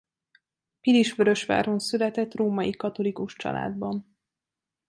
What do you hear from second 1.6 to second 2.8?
született római